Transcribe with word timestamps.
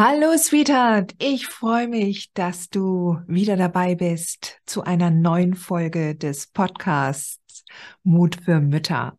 Hallo 0.00 0.36
Sweetheart, 0.36 1.16
ich 1.18 1.48
freue 1.48 1.88
mich, 1.88 2.32
dass 2.32 2.70
du 2.70 3.18
wieder 3.26 3.56
dabei 3.56 3.96
bist 3.96 4.60
zu 4.64 4.84
einer 4.84 5.10
neuen 5.10 5.56
Folge 5.56 6.14
des 6.14 6.46
Podcasts 6.46 7.64
Mut 8.04 8.36
für 8.36 8.60
Mütter. 8.60 9.18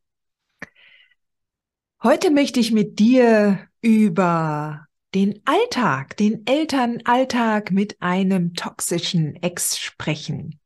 Heute 2.02 2.32
möchte 2.32 2.62
ich 2.62 2.72
mit 2.72 2.98
dir 2.98 3.68
über 3.82 4.88
den 5.14 5.42
Alltag, 5.44 6.16
den 6.16 6.48
Elternalltag 6.48 7.72
mit 7.72 8.02
einem 8.02 8.54
toxischen 8.54 9.36
Ex 9.44 9.78
sprechen. 9.78 10.62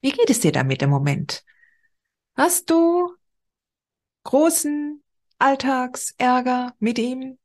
Wie 0.00 0.12
geht 0.12 0.30
es 0.30 0.40
dir 0.40 0.52
damit 0.52 0.80
im 0.80 0.88
Moment? 0.88 1.44
Hast 2.34 2.70
du 2.70 3.14
großen 4.22 5.02
Alltagsärger 5.38 6.74
mit 6.78 6.98
ihm? 6.98 7.36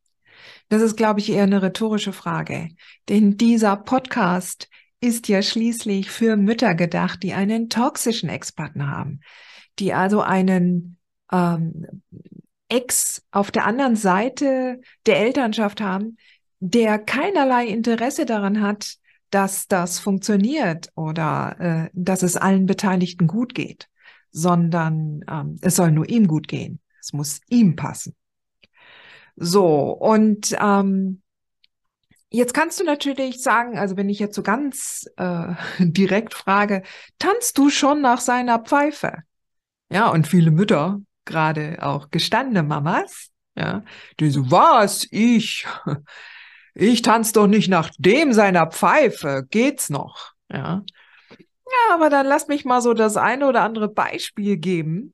Das 0.69 0.81
ist, 0.81 0.97
glaube 0.97 1.19
ich, 1.19 1.31
eher 1.31 1.43
eine 1.43 1.61
rhetorische 1.61 2.13
Frage. 2.13 2.69
Denn 3.07 3.37
dieser 3.37 3.75
Podcast 3.75 4.69
ist 5.01 5.27
ja 5.27 5.41
schließlich 5.41 6.09
für 6.09 6.35
Mütter 6.35 6.75
gedacht, 6.75 7.23
die 7.23 7.33
einen 7.33 7.69
toxischen 7.69 8.29
Ex-Partner 8.29 8.89
haben, 8.89 9.21
die 9.79 9.93
also 9.93 10.21
einen 10.21 10.97
ähm, 11.31 12.03
Ex 12.67 13.23
auf 13.31 13.51
der 13.51 13.65
anderen 13.65 13.95
Seite 13.95 14.81
der 15.05 15.19
Elternschaft 15.19 15.81
haben, 15.81 16.17
der 16.59 16.99
keinerlei 16.99 17.67
Interesse 17.67 18.25
daran 18.25 18.61
hat, 18.61 18.95
dass 19.29 19.67
das 19.67 19.99
funktioniert 19.99 20.89
oder 20.95 21.55
äh, 21.59 21.89
dass 21.93 22.23
es 22.23 22.35
allen 22.35 22.65
Beteiligten 22.65 23.27
gut 23.27 23.55
geht, 23.55 23.87
sondern 24.31 25.23
ähm, 25.29 25.57
es 25.61 25.75
soll 25.75 25.91
nur 25.91 26.09
ihm 26.09 26.27
gut 26.27 26.47
gehen. 26.47 26.79
Es 26.99 27.13
muss 27.13 27.39
ihm 27.47 27.75
passen. 27.75 28.15
So, 29.41 29.91
und 29.91 30.53
ähm, 30.59 31.21
jetzt 32.29 32.53
kannst 32.53 32.79
du 32.79 32.83
natürlich 32.83 33.41
sagen, 33.41 33.77
also 33.79 33.95
wenn 33.95 34.09
ich 34.09 34.19
jetzt 34.19 34.35
so 34.35 34.43
ganz 34.43 35.09
äh, 35.15 35.53
direkt 35.79 36.33
frage, 36.33 36.83
tanzt 37.19 37.57
du 37.57 37.69
schon 37.69 38.01
nach 38.01 38.19
seiner 38.19 38.59
Pfeife? 38.59 39.23
Ja, 39.89 40.09
und 40.09 40.27
viele 40.27 40.51
Mütter, 40.51 41.01
gerade 41.23 41.77
auch 41.81 42.11
gestandene 42.11 42.63
Mamas, 42.63 43.29
ja, 43.55 43.83
die 44.19 44.29
so, 44.29 44.51
was, 44.51 45.07
ich, 45.09 45.65
ich 46.73 47.01
tanze 47.01 47.33
doch 47.33 47.47
nicht 47.47 47.69
nach 47.69 47.91
dem 47.97 48.33
seiner 48.33 48.67
Pfeife, 48.67 49.47
geht's 49.49 49.89
noch? 49.89 50.33
Ja. 50.51 50.83
Ja, 51.71 51.95
aber 51.95 52.09
dann 52.09 52.25
lass 52.25 52.47
mich 52.47 52.65
mal 52.65 52.81
so 52.81 52.93
das 52.93 53.15
eine 53.15 53.47
oder 53.47 53.61
andere 53.61 53.87
Beispiel 53.87 54.57
geben 54.57 55.13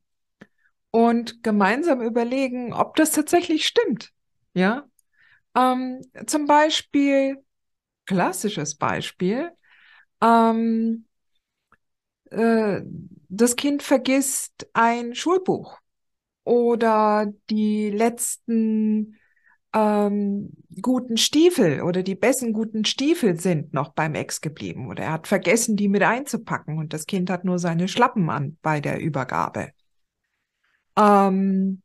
und 0.90 1.44
gemeinsam 1.44 2.02
überlegen, 2.02 2.74
ob 2.74 2.96
das 2.96 3.12
tatsächlich 3.12 3.66
stimmt. 3.66 4.14
Ja, 4.56 4.86
ähm, 5.56 6.02
zum 6.28 6.48
Beispiel, 6.48 7.44
klassisches 8.06 8.76
Beispiel, 8.76 9.52
ähm, 10.22 11.06
äh, 12.32 12.82
das 13.30 13.56
Kind 13.56 13.84
vergisst 13.84 14.68
ein 14.74 15.16
Schulbuch 15.16 15.78
oder 16.44 17.32
die 17.50 17.90
letzten 17.90 19.18
ähm, 19.74 20.52
guten 20.82 21.18
Stiefel 21.18 21.82
oder 21.82 22.04
die 22.04 22.16
besten 22.16 22.54
guten 22.54 22.86
Stiefel 22.86 23.40
sind 23.40 23.74
noch 23.74 23.90
beim 23.90 24.16
Ex 24.16 24.42
geblieben 24.42 24.88
oder 24.90 25.04
er 25.06 25.14
hat 25.14 25.28
vergessen, 25.28 25.76
die 25.76 25.90
mit 25.90 26.04
einzupacken 26.04 26.78
und 26.78 26.94
das 26.94 27.08
Kind 27.08 27.30
hat 27.30 27.46
nur 27.46 27.60
seine 27.60 27.88
Schlappen 27.88 28.30
an 28.30 28.58
bei 28.62 28.82
der 28.82 29.00
Übergabe. 29.02 29.72
Ähm, 30.98 31.82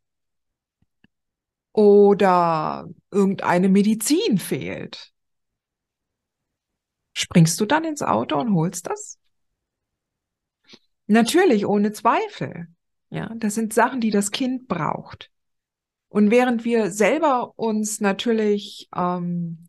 oder 1.73 2.89
irgendeine 3.11 3.69
Medizin 3.69 4.37
fehlt. 4.37 5.11
Springst 7.13 7.59
du 7.59 7.65
dann 7.65 7.83
ins 7.83 8.01
Auto 8.01 8.39
und 8.39 8.53
holst 8.53 8.87
das? 8.87 9.17
Natürlich, 11.07 11.65
ohne 11.65 11.91
Zweifel. 11.91 12.67
Ja, 13.09 13.31
das 13.35 13.55
sind 13.55 13.73
Sachen, 13.73 13.99
die 13.99 14.11
das 14.11 14.31
Kind 14.31 14.67
braucht. 14.67 15.29
Und 16.07 16.31
während 16.31 16.63
wir 16.65 16.91
selber 16.91 17.57
uns 17.57 17.99
natürlich 17.99 18.87
ähm, 18.95 19.67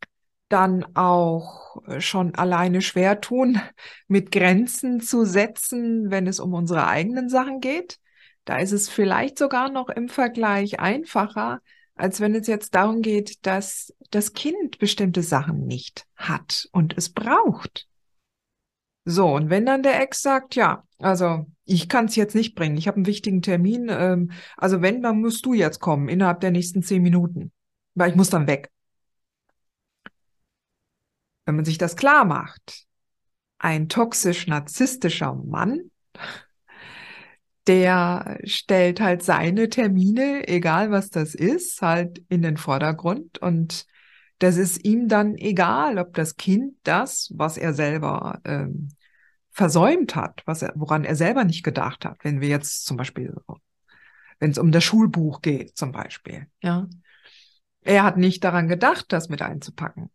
dann 0.48 0.84
auch 0.94 1.82
schon 1.98 2.34
alleine 2.34 2.82
schwer 2.82 3.20
tun, 3.20 3.60
mit 4.08 4.30
Grenzen 4.30 5.00
zu 5.00 5.24
setzen, 5.24 6.10
wenn 6.10 6.26
es 6.26 6.40
um 6.40 6.54
unsere 6.54 6.86
eigenen 6.86 7.28
Sachen 7.28 7.60
geht, 7.60 7.98
da 8.44 8.58
ist 8.58 8.72
es 8.72 8.88
vielleicht 8.88 9.38
sogar 9.38 9.70
noch 9.70 9.88
im 9.88 10.08
Vergleich 10.08 10.80
einfacher, 10.80 11.60
als 11.94 12.20
wenn 12.20 12.34
es 12.34 12.46
jetzt 12.46 12.74
darum 12.74 13.02
geht, 13.02 13.44
dass 13.46 13.94
das 14.10 14.32
Kind 14.32 14.78
bestimmte 14.78 15.22
Sachen 15.22 15.66
nicht 15.66 16.06
hat 16.16 16.68
und 16.72 16.96
es 16.96 17.10
braucht. 17.12 17.86
So, 19.04 19.34
und 19.34 19.50
wenn 19.50 19.66
dann 19.66 19.82
der 19.82 20.00
Ex 20.00 20.22
sagt, 20.22 20.54
ja, 20.54 20.84
also 20.98 21.46
ich 21.64 21.88
kann 21.88 22.04
es 22.04 22.14
jetzt 22.14 22.34
nicht 22.34 22.54
bringen, 22.54 22.76
ich 22.76 22.86
habe 22.86 22.96
einen 22.96 23.06
wichtigen 23.06 23.42
Termin, 23.42 23.88
ähm, 23.90 24.30
also 24.56 24.80
wenn, 24.80 25.02
dann 25.02 25.20
musst 25.20 25.44
du 25.44 25.54
jetzt 25.54 25.80
kommen 25.80 26.08
innerhalb 26.08 26.40
der 26.40 26.52
nächsten 26.52 26.82
zehn 26.82 27.02
Minuten, 27.02 27.52
weil 27.94 28.10
ich 28.10 28.16
muss 28.16 28.30
dann 28.30 28.46
weg. 28.46 28.70
Wenn 31.44 31.56
man 31.56 31.64
sich 31.64 31.78
das 31.78 31.96
klar 31.96 32.24
macht, 32.24 32.86
ein 33.58 33.88
toxisch-narzisstischer 33.88 35.34
Mann 35.34 35.90
der 37.66 38.38
stellt 38.44 39.00
halt 39.00 39.22
seine 39.22 39.68
Termine, 39.68 40.48
egal 40.48 40.90
was 40.90 41.10
das 41.10 41.34
ist, 41.34 41.80
halt 41.82 42.22
in 42.28 42.42
den 42.42 42.56
Vordergrund 42.56 43.38
und 43.38 43.86
das 44.38 44.56
ist 44.56 44.84
ihm 44.84 45.06
dann 45.06 45.36
egal, 45.36 45.98
ob 45.98 46.14
das 46.14 46.36
Kind 46.36 46.74
das, 46.82 47.32
was 47.36 47.56
er 47.56 47.74
selber 47.74 48.40
ähm, 48.44 48.88
versäumt 49.52 50.16
hat, 50.16 50.42
was 50.46 50.62
er, 50.62 50.72
woran 50.74 51.04
er 51.04 51.14
selber 51.14 51.44
nicht 51.44 51.62
gedacht 51.62 52.04
hat, 52.04 52.24
wenn 52.24 52.40
wir 52.40 52.48
jetzt 52.48 52.84
zum 52.84 52.96
Beispiel, 52.96 53.32
wenn 54.40 54.50
es 54.50 54.58
um 54.58 54.72
das 54.72 54.82
Schulbuch 54.82 55.42
geht, 55.42 55.76
zum 55.76 55.92
Beispiel, 55.92 56.46
ja. 56.60 56.88
Er 57.84 58.04
hat 58.04 58.16
nicht 58.16 58.44
daran 58.44 58.68
gedacht, 58.68 59.06
das 59.08 59.28
mit 59.28 59.42
einzupacken. 59.42 60.10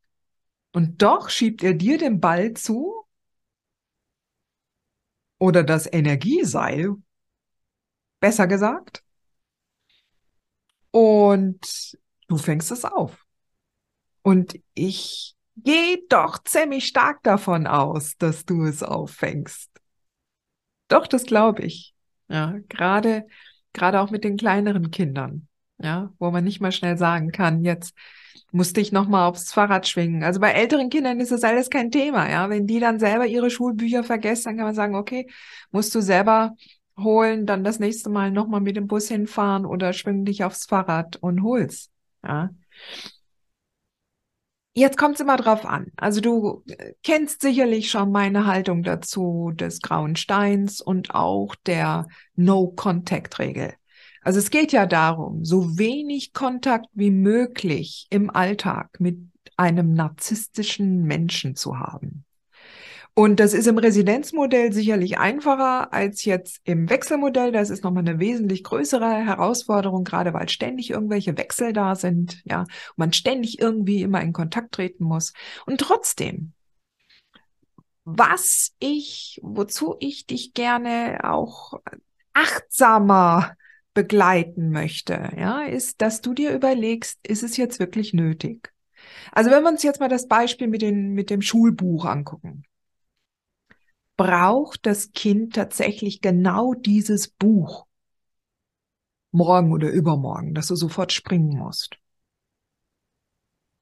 Und 0.74 1.02
doch 1.02 1.30
schiebt 1.30 1.64
er 1.64 1.74
dir 1.74 1.98
den 1.98 2.20
Ball 2.20 2.54
zu 2.54 3.06
oder 5.38 5.64
das 5.64 5.92
Energieseil, 5.92 6.96
besser 8.20 8.48
gesagt. 8.48 9.04
Und 10.92 11.98
du 12.28 12.38
fängst 12.38 12.72
es 12.72 12.86
auf. 12.86 13.26
Und 14.22 14.60
ich 14.74 15.36
gehe 15.56 16.00
doch 16.10 16.44
ziemlich 16.44 16.88
stark 16.88 17.24
davon 17.24 17.68
aus, 17.68 18.18
dass 18.18 18.46
du 18.46 18.64
es 18.64 18.84
auffängst. 18.84 19.72
Doch, 20.88 21.08
das 21.08 21.26
glaube 21.26 21.64
ich. 21.64 21.94
Ja, 22.30 22.56
gerade, 22.70 23.28
gerade 23.74 24.02
auch 24.02 24.12
mit 24.12 24.24
den 24.24 24.38
kleineren 24.38 24.92
Kindern. 24.92 25.48
Ja, 25.80 26.12
wo 26.18 26.32
man 26.32 26.44
nicht 26.44 26.60
mal 26.60 26.72
schnell 26.72 26.98
sagen 26.98 27.32
kann, 27.32 27.64
jetzt 27.64 27.94
musste 28.52 28.82
ich 28.82 28.92
noch 28.92 29.08
mal 29.08 29.28
aufs 29.28 29.54
Fahrrad 29.54 29.88
schwingen. 29.88 30.24
Also 30.24 30.40
bei 30.40 30.52
älteren 30.52 30.90
Kindern 30.90 31.20
ist 31.20 31.32
das 31.32 31.44
alles 31.44 31.70
kein 31.70 31.92
Thema. 31.92 32.30
Ja, 32.30 32.50
wenn 32.50 32.66
die 32.66 32.80
dann 32.80 33.00
selber 33.00 33.28
ihre 33.28 33.50
Schulbücher 33.50 34.04
vergessen, 34.04 34.46
dann 34.46 34.58
kann 34.58 34.66
man 34.66 34.76
sagen, 34.76 34.96
okay, 34.96 35.28
musst 35.72 35.94
du 35.94 36.02
selber 36.02 36.56
holen, 37.00 37.46
dann 37.46 37.64
das 37.64 37.80
nächste 37.80 38.10
Mal 38.10 38.32
nochmal 38.32 38.62
mit 38.62 38.76
dem 38.76 38.88
Bus 38.88 39.08
hinfahren 39.08 39.66
oder 39.66 39.94
schwing 39.94 40.26
dich 40.26 40.44
aufs 40.44 40.66
Fahrrad 40.66 41.18
und 41.18 41.44
hol's. 41.44 41.90
Ja. 42.24 42.50
Jetzt 44.74 44.98
kommt 44.98 45.16
es 45.16 45.22
immer 45.22 45.38
drauf 45.38 45.66
an. 45.66 45.88
Also 45.96 46.22
du 46.22 46.64
äh, 46.68 46.94
kennst 47.02 47.42
sicherlich 47.42 47.90
schon 47.90 48.12
meine 48.12 48.46
Haltung 48.46 48.84
dazu 48.84 49.52
des 49.56 49.82
grauen 49.82 50.16
Steins 50.16 50.82
und 50.82 51.16
auch 51.16 51.56
der 51.66 52.08
No-Contact-Regel. 52.36 53.74
Also 54.22 54.38
es 54.38 54.52
geht 54.52 54.74
ja 54.74 54.86
darum, 54.86 55.44
so 55.44 55.80
wenig 55.80 56.32
Kontakt 56.32 56.90
wie 56.94 57.10
möglich 57.10 58.06
im 58.12 58.30
Alltag 58.30 59.00
mit 59.00 59.18
einem 59.56 59.94
narzisstischen 59.94 61.04
Menschen 61.06 61.56
zu 61.56 61.80
haben. 61.80 62.27
Und 63.18 63.40
das 63.40 63.56
ist 63.56 63.66
im 63.66 63.80
Residenzmodell 63.80 64.72
sicherlich 64.72 65.18
einfacher 65.18 65.92
als 65.92 66.24
jetzt 66.24 66.62
im 66.66 66.88
Wechselmodell. 66.88 67.52
Das 67.52 67.72
ist 67.72 67.84
nochmal 67.84 68.08
eine 68.08 68.20
wesentlich 68.20 68.64
größere 68.64 69.10
Herausforderung, 69.26 70.04
gerade 70.04 70.36
weil 70.36 70.48
ständig 70.50 70.92
irgendwelche 70.92 71.36
Wechsel 71.36 71.74
da 71.74 71.96
sind, 71.96 72.44
ja, 72.46 72.60
und 72.60 72.98
man 72.98 73.14
ständig 73.14 73.60
irgendwie 73.60 74.04
immer 74.04 74.22
in 74.22 74.34
Kontakt 74.34 74.72
treten 74.74 75.04
muss. 75.04 75.34
Und 75.66 75.80
trotzdem, 75.80 76.54
was 78.04 78.76
ich, 78.78 79.40
wozu 79.42 79.96
ich 79.98 80.28
dich 80.28 80.54
gerne 80.54 81.22
auch 81.24 81.74
achtsamer 82.34 83.56
begleiten 83.96 84.70
möchte, 84.70 85.32
ja, 85.36 85.64
ist, 85.64 86.04
dass 86.04 86.22
du 86.22 86.36
dir 86.36 86.54
überlegst, 86.54 87.18
ist 87.28 87.42
es 87.42 87.58
jetzt 87.58 87.80
wirklich 87.80 88.14
nötig? 88.14 88.72
Also 89.32 89.50
wenn 89.50 89.64
wir 89.64 89.72
uns 89.72 89.82
jetzt 89.82 90.00
mal 90.00 90.08
das 90.08 90.28
Beispiel 90.28 90.68
mit, 90.68 90.84
den, 90.84 91.14
mit 91.14 91.32
dem 91.32 91.42
Schulbuch 91.42 92.06
angucken 92.06 92.64
braucht 94.18 94.86
das 94.86 95.12
Kind 95.14 95.56
tatsächlich 95.56 96.22
genau 96.22 96.74
dieses 96.74 97.30
Buch 97.30 97.86
morgen 99.32 99.72
oder 99.72 99.90
übermorgen, 99.90 100.54
dass 100.54 100.68
du 100.68 100.76
sofort 100.76 101.14
springen 101.14 101.58
musst. 101.58 101.98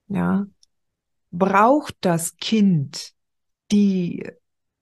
Ja, 0.07 0.45
braucht 1.31 1.95
das 2.01 2.37
Kind 2.37 3.13
die 3.71 4.29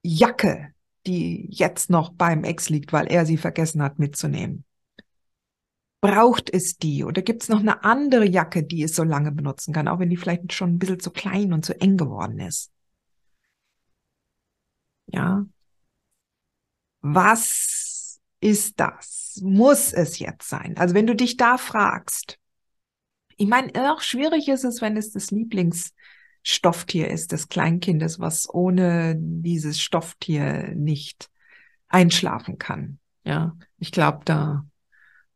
Jacke, 0.02 0.74
die 1.06 1.48
jetzt 1.50 1.90
noch 1.90 2.12
beim 2.14 2.44
Ex 2.44 2.70
liegt, 2.70 2.92
weil 2.92 3.08
er 3.08 3.26
sie 3.26 3.38
vergessen 3.38 3.82
hat 3.82 4.00
mitzunehmen? 4.00 4.66
Braucht 6.02 6.54
es 6.54 6.78
die? 6.78 7.06
Oder 7.06 7.22
gibt 7.22 7.44
es 7.44 7.50
noch 7.50 7.62
eine 7.62 7.86
andere 7.86 8.26
Jacke, 8.28 8.64
die 8.64 8.84
es 8.84 8.94
so 8.96 9.04
lange 9.04 9.32
benutzen 9.32 9.74
kann, 9.74 9.88
auch 9.88 10.00
wenn 10.00 10.10
die 10.10 10.18
vielleicht 10.18 10.52
schon 10.52 10.72
ein 10.72 10.80
bisschen 10.80 11.00
zu 11.00 11.12
klein 11.12 11.54
und 11.54 11.64
zu 11.64 11.80
eng 11.80 11.96
geworden 11.96 12.40
ist? 12.40 12.73
Ja. 15.08 15.46
Was 17.02 18.22
ist 18.40 18.80
das? 18.80 19.40
Muss 19.42 19.94
es 19.94 20.20
jetzt 20.20 20.48
sein? 20.48 20.78
Also 20.78 20.96
wenn 20.96 21.08
du 21.08 21.16
dich 21.16 21.38
da 21.38 21.58
fragst, 21.58 22.40
ich 23.38 23.48
meine, 23.48 23.72
auch 23.92 24.02
schwierig 24.02 24.48
ist 24.48 24.64
es, 24.64 24.82
wenn 24.82 24.96
es 24.96 25.12
das 25.12 25.32
Lieblingsstofftier 25.32 27.10
ist 27.10 27.32
des 27.32 27.50
Kleinkindes, 27.50 28.20
was 28.20 28.48
ohne 28.54 29.16
dieses 29.18 29.82
Stofftier 29.82 30.74
nicht 30.76 31.30
einschlafen 31.88 32.58
kann. 32.58 33.00
Ja, 33.24 33.56
ich 33.80 33.92
glaube, 33.92 34.22
da 34.26 34.66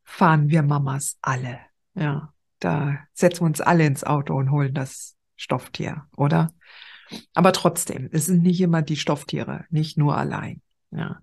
fahren 0.03 0.49
wir 0.49 0.63
Mamas 0.63 1.17
alle. 1.21 1.59
Ja, 1.95 2.33
da 2.59 2.99
setzen 3.13 3.41
wir 3.41 3.47
uns 3.47 3.61
alle 3.61 3.85
ins 3.85 4.03
Auto 4.03 4.35
und 4.35 4.51
holen 4.51 4.73
das 4.73 5.15
Stofftier, 5.35 6.07
oder? 6.15 6.51
Aber 7.33 7.53
trotzdem, 7.53 8.09
es 8.11 8.25
sind 8.25 8.43
nicht 8.43 8.61
immer 8.61 8.81
die 8.81 8.97
Stofftiere, 8.97 9.65
nicht 9.69 9.97
nur 9.97 10.17
allein. 10.17 10.61
Ja. 10.91 11.21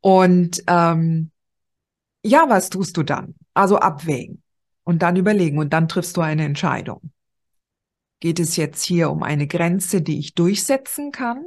Und 0.00 0.62
ähm, 0.66 1.30
ja, 2.24 2.46
was 2.48 2.70
tust 2.70 2.96
du 2.96 3.02
dann? 3.02 3.34
Also 3.54 3.78
abwägen 3.78 4.42
und 4.84 5.02
dann 5.02 5.16
überlegen 5.16 5.58
und 5.58 5.72
dann 5.72 5.88
triffst 5.88 6.16
du 6.16 6.20
eine 6.20 6.44
Entscheidung. 6.44 7.12
Geht 8.20 8.38
es 8.38 8.56
jetzt 8.56 8.84
hier 8.84 9.10
um 9.10 9.22
eine 9.22 9.46
Grenze, 9.46 10.00
die 10.00 10.18
ich 10.18 10.34
durchsetzen 10.34 11.10
kann? 11.10 11.44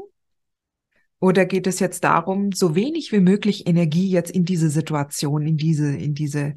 Oder 1.19 1.45
geht 1.45 1.67
es 1.67 1.79
jetzt 1.79 2.03
darum, 2.03 2.51
so 2.51 2.75
wenig 2.75 3.11
wie 3.11 3.21
möglich 3.21 3.67
Energie 3.67 4.09
jetzt 4.09 4.31
in 4.31 4.45
diese 4.45 4.69
Situation, 4.69 5.47
in 5.47 5.57
diese, 5.57 5.95
in 5.95 6.13
diese 6.13 6.53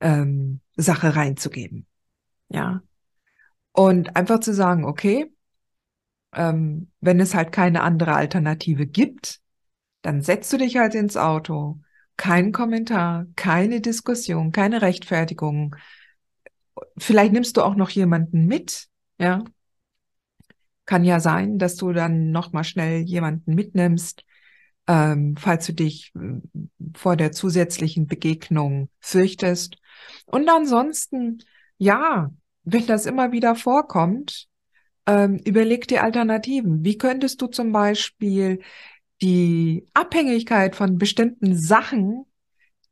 ähm, 0.00 0.60
Sache 0.76 1.14
reinzugeben? 1.14 1.86
Ja. 2.48 2.82
Und 3.72 4.16
einfach 4.16 4.40
zu 4.40 4.54
sagen, 4.54 4.84
okay, 4.84 5.30
ähm, 6.34 6.90
wenn 7.00 7.20
es 7.20 7.34
halt 7.34 7.52
keine 7.52 7.82
andere 7.82 8.14
Alternative 8.14 8.86
gibt, 8.86 9.40
dann 10.02 10.22
setzt 10.22 10.52
du 10.52 10.58
dich 10.58 10.76
halt 10.76 10.94
ins 10.94 11.16
Auto. 11.16 11.80
Kein 12.16 12.52
Kommentar, 12.52 13.26
keine 13.36 13.80
Diskussion, 13.80 14.52
keine 14.52 14.80
Rechtfertigung. 14.80 15.76
Vielleicht 16.96 17.32
nimmst 17.32 17.56
du 17.56 17.62
auch 17.62 17.74
noch 17.74 17.90
jemanden 17.90 18.46
mit, 18.46 18.86
ja. 19.18 19.44
Kann 20.84 21.04
ja 21.04 21.18
sein, 21.18 21.58
dass 21.58 21.76
du 21.76 21.92
dann 21.92 22.30
noch 22.30 22.52
mal 22.52 22.62
schnell 22.62 23.00
jemanden 23.00 23.54
mitnimmst, 23.54 24.24
ähm, 24.86 25.34
falls 25.36 25.66
du 25.66 25.72
dich 25.72 26.12
äh, 26.14 26.40
vor 26.94 27.16
der 27.16 27.32
zusätzlichen 27.32 28.06
Begegnung 28.06 28.88
fürchtest. 29.00 29.78
Und 30.26 30.48
ansonsten, 30.48 31.42
ja, 31.78 32.30
wenn 32.62 32.86
das 32.86 33.06
immer 33.06 33.32
wieder 33.32 33.56
vorkommt, 33.56 34.48
ähm, 35.06 35.40
überleg 35.44 35.86
dir 35.88 36.02
Alternativen. 36.02 36.84
Wie 36.84 36.98
könntest 36.98 37.40
du 37.40 37.46
zum 37.46 37.72
Beispiel 37.72 38.60
die 39.22 39.86
Abhängigkeit 39.94 40.76
von 40.76 40.98
bestimmten 40.98 41.56
Sachen, 41.56 42.26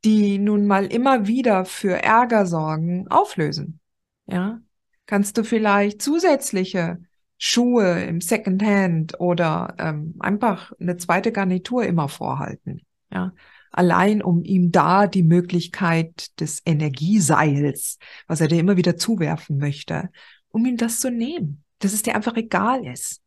die 0.05 0.38
nun 0.38 0.66
mal 0.66 0.87
immer 0.87 1.26
wieder 1.26 1.64
für 1.64 2.02
Ärger 2.02 2.46
sorgen, 2.46 3.08
auflösen? 3.08 3.81
Ja, 4.26 4.61
kannst 5.06 5.37
du 5.37 5.44
vielleicht 5.44 6.00
zusätzliche 6.00 6.99
Schuhe 7.37 8.05
im 8.05 8.20
Secondhand 8.20 9.20
oder 9.20 9.75
ähm, 9.78 10.14
einfach 10.20 10.72
eine 10.81 10.96
zweite 10.96 11.32
Garnitur 11.32 11.84
immer 11.84 12.08
vorhalten? 12.08 12.82
Ja, 13.12 13.32
allein 13.70 14.22
um 14.22 14.44
ihm 14.44 14.70
da 14.70 15.06
die 15.06 15.25
Möglichkeit 15.25 16.40
des 16.40 16.62
Energieseils, 16.64 17.99
was 18.28 18.40
er 18.40 18.49
dir 18.49 18.61
immer 18.61 18.76
wieder 18.76 18.96
zuwerfen 18.96 19.58
möchte, 19.58 20.11
um 20.49 20.64
ihm 20.64 20.76
das 20.76 21.00
zu 21.00 21.11
nehmen 21.11 21.64
dass 21.79 21.93
es 21.93 22.03
dir 22.03 22.15
einfach 22.15 22.37
egal 22.37 22.87
ist. 22.87 23.21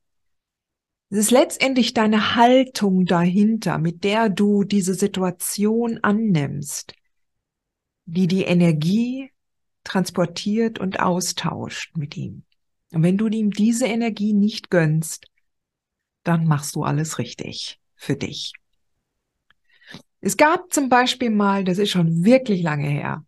Es 1.10 1.18
ist 1.18 1.32
letztendlich 1.32 1.94
deine 1.94 2.36
Haltung 2.36 3.06
dahinter, 3.06 3.78
mit 3.78 4.04
der 4.04 4.30
du 4.30 4.64
diese 4.64 4.94
Situation 4.94 6.00
annimmst, 6.02 6.94
die 8.06 8.28
die 8.28 8.44
Energie 8.44 9.32
transportiert 9.86 10.80
und 10.80 11.00
austauscht 11.00 11.96
mit 11.96 12.18
ihm. 12.18 12.44
Und 12.92 13.04
wenn 13.04 13.18
du 13.18 13.28
ihm 13.28 13.52
diese 13.52 13.86
Energie 13.86 14.34
nicht 14.34 14.70
gönnst, 14.70 15.28
dann 16.24 16.46
machst 16.46 16.76
du 16.76 16.84
alles 16.84 17.20
richtig 17.20 17.80
für 17.96 18.18
dich. 18.18 18.54
Es 20.20 20.36
gab 20.36 20.74
zum 20.74 20.90
Beispiel 20.90 21.30
mal, 21.30 21.64
das 21.64 21.78
ist 21.78 21.92
schon 21.92 22.26
wirklich 22.26 22.62
lange 22.62 22.90
her, 22.90 23.26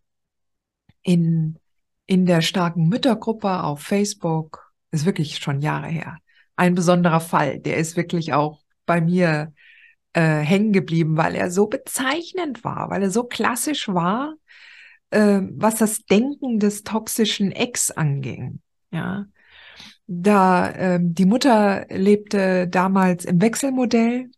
in, 1.02 1.58
in 2.04 2.26
der 2.26 2.42
starken 2.42 2.88
Müttergruppe 2.88 3.62
auf 3.62 3.80
Facebook 3.80 4.69
ist 4.90 5.06
wirklich 5.06 5.38
schon 5.38 5.60
Jahre 5.60 5.88
her. 5.88 6.18
Ein 6.56 6.74
besonderer 6.74 7.20
Fall, 7.20 7.58
der 7.58 7.76
ist 7.76 7.96
wirklich 7.96 8.32
auch 8.32 8.60
bei 8.86 9.00
mir 9.00 9.52
äh, 10.12 10.40
hängen 10.40 10.72
geblieben, 10.72 11.16
weil 11.16 11.34
er 11.34 11.50
so 11.50 11.66
bezeichnend 11.66 12.64
war, 12.64 12.90
weil 12.90 13.02
er 13.02 13.10
so 13.10 13.24
klassisch 13.24 13.88
war, 13.88 14.34
äh, 15.10 15.40
was 15.52 15.76
das 15.76 16.04
Denken 16.04 16.58
des 16.58 16.82
toxischen 16.82 17.52
Ex 17.52 17.90
anging. 17.90 18.60
Ja, 18.90 19.26
da 20.06 20.74
ähm, 20.74 21.14
die 21.14 21.24
Mutter 21.24 21.86
lebte 21.88 22.66
damals 22.66 23.24
im 23.24 23.40
Wechselmodell 23.40 24.30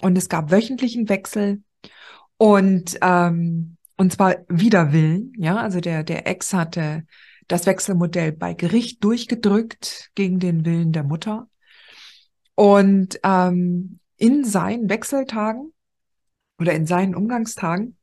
und 0.00 0.16
es 0.16 0.30
gab 0.30 0.50
wöchentlichen 0.50 1.08
Wechsel 1.10 1.62
und 2.38 2.98
ähm, 3.02 3.76
und 3.98 4.12
zwar 4.12 4.36
wider 4.48 4.92
Willen. 4.92 5.32
Ja, 5.36 5.56
also 5.56 5.80
der 5.80 6.04
der 6.04 6.26
Ex 6.26 6.54
hatte 6.54 7.04
das 7.48 7.66
Wechselmodell 7.66 8.32
bei 8.32 8.54
Gericht 8.54 9.02
durchgedrückt 9.02 10.10
gegen 10.14 10.38
den 10.38 10.64
Willen 10.64 10.92
der 10.92 11.02
Mutter. 11.02 11.48
Und 12.54 13.18
ähm, 13.24 14.00
in 14.16 14.44
seinen 14.44 14.88
Wechseltagen 14.88 15.72
oder 16.58 16.72
in 16.72 16.86
seinen 16.86 17.14
Umgangstagen 17.14 17.96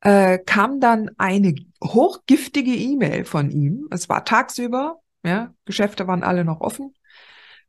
äh, 0.00 0.38
kam 0.38 0.80
dann 0.80 1.10
eine 1.18 1.54
hochgiftige 1.82 2.74
E-Mail 2.74 3.24
von 3.24 3.50
ihm. 3.50 3.88
Es 3.90 4.08
war 4.08 4.24
tagsüber, 4.24 5.00
ja, 5.24 5.52
Geschäfte 5.64 6.06
waren 6.06 6.22
alle 6.22 6.44
noch 6.44 6.60
offen. 6.60 6.94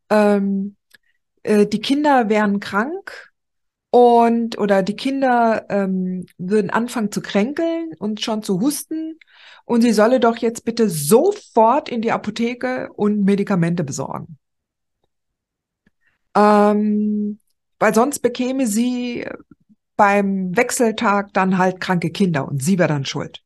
Ähm, 0.10 0.78
äh, 1.44 1.66
die 1.66 1.82
Kinder 1.82 2.30
wären 2.30 2.60
krank 2.60 3.32
und 3.90 4.58
oder 4.58 4.84
die 4.84 4.96
Kinder 4.96 5.66
ähm, 5.70 6.26
würden 6.38 6.70
anfangen 6.70 7.12
zu 7.12 7.22
kränkeln 7.22 7.94
und 8.00 8.22
schon 8.22 8.44
zu 8.44 8.62
husten 8.62 9.18
und 9.68 9.82
sie 9.82 9.92
solle 9.92 10.22
doch 10.22 10.38
jetzt 10.38 10.64
bitte 10.64 10.90
sofort 10.90 11.90
in 11.90 12.02
die 12.02 12.14
Apotheke 12.14 12.90
und 12.94 13.26
Medikamente 13.26 13.84
besorgen. 13.84 14.38
Ähm, 16.36 17.40
weil 17.78 17.94
sonst 17.94 18.20
bekäme 18.20 18.66
sie 18.66 19.28
beim 19.98 20.56
Wechseltag 20.56 21.34
dann 21.34 21.58
halt 21.58 21.82
kranke 21.82 22.12
Kinder 22.12 22.48
und 22.48 22.64
sie 22.64 22.80
wäre 22.80 22.88
dann 22.88 23.06
schuld. 23.06 23.44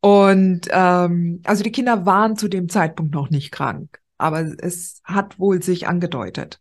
Und 0.00 0.68
ähm, 0.70 1.40
also 1.44 1.62
die 1.62 1.72
Kinder 1.72 2.04
waren 2.04 2.36
zu 2.36 2.48
dem 2.48 2.68
Zeitpunkt 2.68 3.14
noch 3.14 3.30
nicht 3.30 3.50
krank, 3.50 3.98
aber 4.18 4.40
es 4.62 5.00
hat 5.04 5.38
wohl 5.38 5.62
sich 5.62 5.88
angedeutet. 5.88 6.60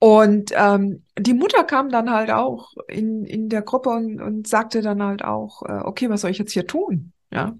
Und 0.00 0.52
ähm, 0.54 1.04
die 1.18 1.34
Mutter 1.34 1.62
kam 1.62 1.90
dann 1.90 2.10
halt 2.10 2.30
auch 2.30 2.72
in, 2.88 3.26
in 3.26 3.50
der 3.50 3.60
Gruppe 3.60 3.90
und, 3.90 4.20
und 4.20 4.48
sagte 4.48 4.80
dann 4.80 5.02
halt 5.02 5.22
auch, 5.22 5.62
äh, 5.62 5.82
okay, 5.84 6.08
was 6.08 6.22
soll 6.22 6.30
ich 6.30 6.38
jetzt 6.38 6.52
hier 6.52 6.66
tun? 6.66 7.12
Ja. 7.30 7.54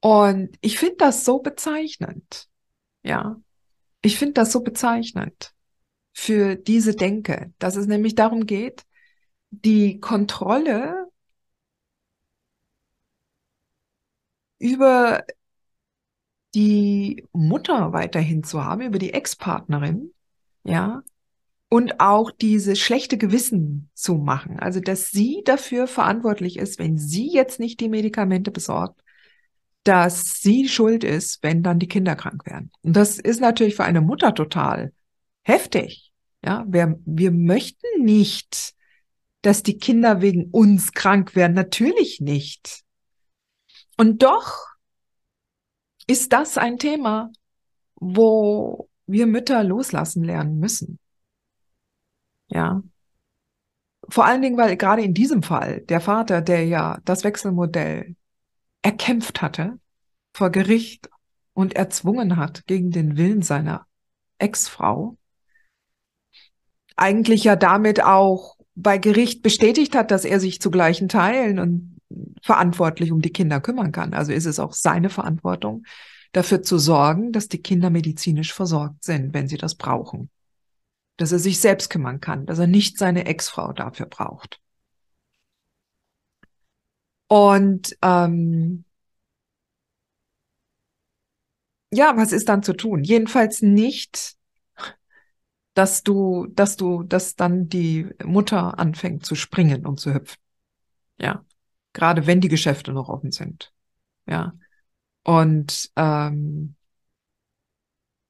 Und 0.00 0.56
ich 0.62 0.78
finde 0.78 0.96
das 0.96 1.26
so 1.26 1.40
bezeichnend. 1.40 2.48
Ja. 3.02 3.38
Ich 4.00 4.18
finde 4.18 4.32
das 4.32 4.50
so 4.50 4.60
bezeichnend 4.60 5.52
für 6.14 6.56
diese 6.56 6.96
Denke, 6.96 7.52
dass 7.58 7.76
es 7.76 7.86
nämlich 7.86 8.14
darum 8.14 8.46
geht, 8.46 8.84
die 9.50 10.00
Kontrolle 10.00 11.06
über 14.58 15.22
die 16.54 17.26
Mutter 17.32 17.92
weiterhin 17.92 18.42
zu 18.42 18.64
haben, 18.64 18.82
über 18.82 18.98
die 18.98 19.12
Ex-Partnerin, 19.12 20.12
ja, 20.64 21.02
und 21.68 22.00
auch 22.00 22.30
diese 22.30 22.76
schlechte 22.76 23.16
Gewissen 23.16 23.88
zu 23.94 24.16
machen. 24.16 24.58
Also, 24.58 24.80
dass 24.80 25.10
sie 25.10 25.42
dafür 25.44 25.86
verantwortlich 25.86 26.58
ist, 26.58 26.78
wenn 26.78 26.98
sie 26.98 27.32
jetzt 27.32 27.60
nicht 27.60 27.80
die 27.80 27.88
Medikamente 27.88 28.50
besorgt, 28.50 29.02
dass 29.84 30.40
sie 30.40 30.68
schuld 30.68 31.02
ist, 31.02 31.42
wenn 31.42 31.62
dann 31.62 31.78
die 31.78 31.88
Kinder 31.88 32.14
krank 32.14 32.46
werden. 32.46 32.70
Und 32.82 32.94
das 32.94 33.18
ist 33.18 33.40
natürlich 33.40 33.74
für 33.74 33.84
eine 33.84 34.00
Mutter 34.00 34.34
total 34.34 34.92
heftig. 35.42 36.12
Ja, 36.44 36.64
wir, 36.68 37.00
wir 37.04 37.30
möchten 37.30 38.02
nicht, 38.02 38.74
dass 39.40 39.62
die 39.62 39.78
Kinder 39.78 40.20
wegen 40.20 40.50
uns 40.50 40.92
krank 40.92 41.34
werden. 41.34 41.54
Natürlich 41.54 42.20
nicht. 42.20 42.82
Und 43.96 44.22
doch 44.22 44.66
ist 46.06 46.32
das 46.32 46.58
ein 46.58 46.78
Thema, 46.78 47.30
wo 47.94 48.88
wir 49.06 49.26
Mütter 49.26 49.64
loslassen 49.64 50.24
lernen 50.24 50.58
müssen. 50.58 50.98
Ja. 52.48 52.82
Vor 54.08 54.26
allen 54.26 54.42
Dingen, 54.42 54.58
weil 54.58 54.76
gerade 54.76 55.02
in 55.02 55.14
diesem 55.14 55.42
Fall 55.42 55.80
der 55.82 56.00
Vater, 56.00 56.40
der 56.40 56.66
ja 56.66 56.98
das 57.04 57.24
Wechselmodell 57.24 58.16
erkämpft 58.82 59.42
hatte 59.42 59.78
vor 60.34 60.50
Gericht 60.50 61.08
und 61.52 61.76
erzwungen 61.76 62.36
hat 62.36 62.66
gegen 62.66 62.90
den 62.90 63.16
Willen 63.16 63.42
seiner 63.42 63.86
Ex-Frau, 64.38 65.16
eigentlich 66.96 67.44
ja 67.44 67.56
damit 67.56 68.02
auch 68.02 68.56
bei 68.74 68.98
Gericht 68.98 69.42
bestätigt 69.42 69.94
hat, 69.94 70.10
dass 70.10 70.24
er 70.24 70.40
sich 70.40 70.60
zu 70.60 70.70
gleichen 70.70 71.08
Teilen 71.08 71.58
und 71.58 71.98
verantwortlich 72.42 73.12
um 73.12 73.20
die 73.20 73.32
Kinder 73.32 73.60
kümmern 73.60 73.92
kann. 73.92 74.14
Also 74.14 74.32
ist 74.32 74.46
es 74.46 74.58
auch 74.58 74.72
seine 74.72 75.10
Verantwortung, 75.10 75.84
dafür 76.32 76.62
zu 76.62 76.78
sorgen, 76.78 77.32
dass 77.32 77.48
die 77.48 77.62
Kinder 77.62 77.90
medizinisch 77.90 78.52
versorgt 78.52 79.04
sind, 79.04 79.34
wenn 79.34 79.48
sie 79.48 79.58
das 79.58 79.74
brauchen. 79.74 80.30
Dass 81.16 81.32
er 81.32 81.38
sich 81.38 81.60
selbst 81.60 81.90
kümmern 81.90 82.20
kann, 82.20 82.46
dass 82.46 82.58
er 82.58 82.66
nicht 82.66 82.98
seine 82.98 83.26
Ex-Frau 83.26 83.72
dafür 83.72 84.06
braucht. 84.06 84.60
Und 87.28 87.96
ähm, 88.02 88.84
ja, 91.90 92.16
was 92.16 92.32
ist 92.32 92.48
dann 92.48 92.62
zu 92.62 92.72
tun? 92.74 93.04
Jedenfalls 93.04 93.62
nicht 93.62 94.36
dass 95.74 96.02
du, 96.02 96.46
dass 96.50 96.76
du, 96.76 97.02
dass 97.02 97.34
dann 97.34 97.68
die 97.68 98.08
Mutter 98.24 98.78
anfängt 98.78 99.24
zu 99.24 99.34
springen 99.34 99.86
und 99.86 100.00
zu 100.00 100.12
hüpfen. 100.14 100.38
Ja. 101.18 101.44
Gerade 101.92 102.26
wenn 102.26 102.40
die 102.40 102.48
Geschäfte 102.48 102.92
noch 102.92 103.08
offen 103.08 103.32
sind. 103.32 103.72
Ja. 104.26 104.54
Und 105.24 105.90
ähm, 105.96 106.74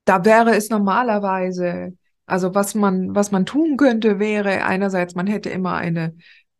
da 0.05 0.25
wäre 0.25 0.57
es 0.57 0.69
normalerweise, 0.71 1.97
also 2.27 2.55
was 2.55 2.75
man, 2.75 3.15
was 3.15 3.31
man 3.31 3.47
tun 3.47 3.77
könnte, 3.77 4.19
wäre 4.19 4.65
einerseits, 4.65 5.15
man 5.15 5.27
hätte 5.27 5.51
immer 5.51 5.75
eine 5.77 6.17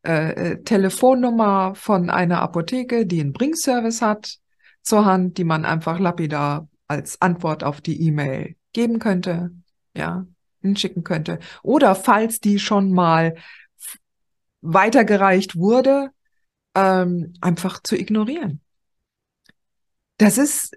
äh, 0.07 0.53
äh 0.53 0.63
Telefonnummer 0.63 1.75
von 1.75 2.11
einer 2.11 2.41
Apotheke, 2.41 3.07
die 3.07 3.21
einen 3.21 3.33
Bringservice 3.33 4.03
hat, 4.03 4.39
zur 4.83 5.05
Hand, 5.05 5.39
die 5.39 5.45
man 5.45 5.65
einfach 5.65 5.99
lapidar 5.99 6.69
als 6.89 7.21
Antwort 7.21 7.65
auf 7.65 7.81
die 7.81 8.01
E-Mail 8.03 8.57
geben 8.73 8.99
könnte. 8.99 9.53
Ja, 9.95 10.27
hinschicken 10.61 11.05
könnte. 11.05 11.39
Oder 11.63 11.95
falls 11.95 12.41
die 12.41 12.59
schon 12.59 12.93
mal 12.93 13.35
weitergereicht 14.61 15.57
wurde, 15.57 16.11
ähm, 16.75 17.35
einfach 17.41 17.83
zu 17.83 17.97
ignorieren. 17.97 18.61
Das 20.23 20.39
ist 20.39 20.77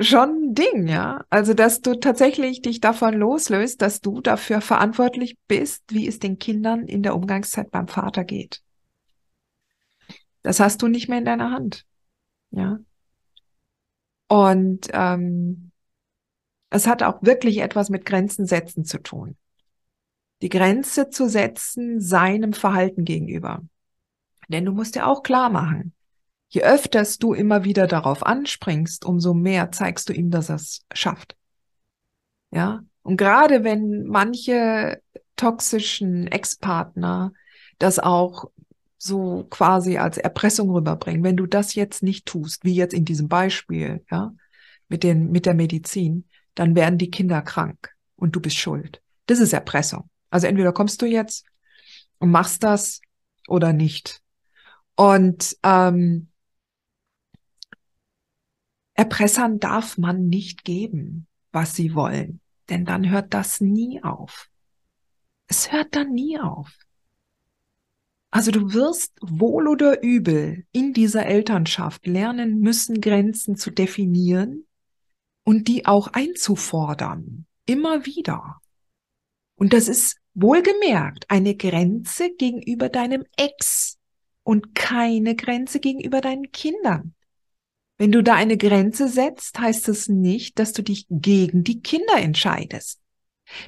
schon 0.00 0.28
ein 0.28 0.54
Ding, 0.54 0.88
ja. 0.88 1.24
Also, 1.30 1.54
dass 1.54 1.80
du 1.80 1.94
tatsächlich 1.94 2.60
dich 2.60 2.80
davon 2.80 3.14
loslöst, 3.14 3.80
dass 3.80 4.00
du 4.00 4.20
dafür 4.20 4.60
verantwortlich 4.60 5.38
bist, 5.48 5.84
wie 5.88 6.06
es 6.06 6.18
den 6.18 6.38
Kindern 6.38 6.86
in 6.86 7.02
der 7.02 7.14
Umgangszeit 7.14 7.70
beim 7.70 7.88
Vater 7.88 8.24
geht. 8.24 8.62
Das 10.42 10.60
hast 10.60 10.82
du 10.82 10.88
nicht 10.88 11.08
mehr 11.08 11.18
in 11.18 11.24
deiner 11.24 11.50
Hand, 11.50 11.86
ja. 12.50 12.78
Und 14.28 14.88
ähm, 14.92 15.70
es 16.68 16.86
hat 16.86 17.02
auch 17.02 17.22
wirklich 17.22 17.58
etwas 17.58 17.88
mit 17.88 18.04
Grenzen 18.04 18.46
setzen 18.46 18.84
zu 18.84 18.98
tun. 19.02 19.36
Die 20.42 20.50
Grenze 20.50 21.08
zu 21.08 21.28
setzen 21.28 22.00
seinem 22.00 22.52
Verhalten 22.52 23.04
gegenüber. 23.04 23.62
Denn 24.48 24.66
du 24.66 24.72
musst 24.72 24.94
dir 24.94 25.06
auch 25.06 25.22
klar 25.22 25.48
machen, 25.48 25.94
je 26.48 26.62
öfters 26.62 27.18
du 27.18 27.34
immer 27.34 27.64
wieder 27.64 27.86
darauf 27.86 28.24
anspringst, 28.24 29.04
umso 29.04 29.34
mehr 29.34 29.70
zeigst 29.72 30.08
du 30.08 30.12
ihm, 30.12 30.30
dass 30.30 30.48
er 30.48 30.56
es 30.56 30.84
schafft. 30.92 31.36
Ja. 32.50 32.80
Und 33.02 33.16
gerade 33.16 33.64
wenn 33.64 34.04
manche 34.06 35.00
toxischen 35.36 36.26
Ex-Partner 36.26 37.32
das 37.78 37.98
auch 37.98 38.50
so 38.98 39.46
quasi 39.48 39.98
als 39.98 40.18
Erpressung 40.18 40.70
rüberbringen, 40.70 41.22
wenn 41.22 41.36
du 41.36 41.46
das 41.46 41.74
jetzt 41.74 42.02
nicht 42.02 42.26
tust, 42.26 42.64
wie 42.64 42.74
jetzt 42.74 42.94
in 42.94 43.04
diesem 43.04 43.28
Beispiel, 43.28 44.04
ja, 44.10 44.34
mit 44.88 45.02
den, 45.04 45.30
mit 45.30 45.46
der 45.46 45.54
Medizin, 45.54 46.24
dann 46.54 46.74
werden 46.74 46.98
die 46.98 47.10
Kinder 47.10 47.40
krank 47.42 47.94
und 48.16 48.34
du 48.34 48.40
bist 48.40 48.56
schuld. 48.56 49.00
Das 49.26 49.38
ist 49.38 49.52
Erpressung. 49.52 50.10
Also 50.30 50.46
entweder 50.46 50.72
kommst 50.72 51.00
du 51.00 51.06
jetzt 51.06 51.46
und 52.18 52.30
machst 52.30 52.64
das 52.64 53.00
oder 53.46 53.72
nicht. 53.72 54.20
Und 54.96 55.56
ähm, 55.62 56.28
Erpressern 58.98 59.60
darf 59.60 59.96
man 59.96 60.28
nicht 60.28 60.64
geben, 60.64 61.28
was 61.52 61.72
sie 61.76 61.94
wollen, 61.94 62.40
denn 62.68 62.84
dann 62.84 63.08
hört 63.08 63.32
das 63.32 63.60
nie 63.60 64.02
auf. 64.02 64.48
Es 65.46 65.70
hört 65.70 65.94
dann 65.94 66.14
nie 66.14 66.36
auf. 66.40 66.68
Also 68.32 68.50
du 68.50 68.72
wirst 68.72 69.12
wohl 69.20 69.68
oder 69.68 70.02
übel 70.02 70.66
in 70.72 70.94
dieser 70.94 71.26
Elternschaft 71.26 72.08
lernen 72.08 72.58
müssen, 72.58 73.00
Grenzen 73.00 73.54
zu 73.54 73.70
definieren 73.70 74.66
und 75.44 75.68
die 75.68 75.86
auch 75.86 76.08
einzufordern. 76.08 77.46
Immer 77.66 78.04
wieder. 78.04 78.60
Und 79.54 79.74
das 79.74 79.86
ist 79.86 80.16
wohlgemerkt 80.34 81.30
eine 81.30 81.54
Grenze 81.54 82.34
gegenüber 82.34 82.88
deinem 82.88 83.24
Ex 83.36 83.96
und 84.42 84.74
keine 84.74 85.36
Grenze 85.36 85.78
gegenüber 85.78 86.20
deinen 86.20 86.50
Kindern. 86.50 87.14
Wenn 87.98 88.12
du 88.12 88.22
da 88.22 88.34
eine 88.34 88.56
Grenze 88.56 89.08
setzt, 89.08 89.58
heißt 89.58 89.88
es 89.88 90.06
das 90.06 90.08
nicht, 90.08 90.58
dass 90.58 90.72
du 90.72 90.82
dich 90.82 91.06
gegen 91.10 91.64
die 91.64 91.82
Kinder 91.82 92.16
entscheidest. 92.16 93.00